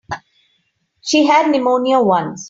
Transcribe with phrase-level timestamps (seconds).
[1.01, 2.39] She had pneumonia once.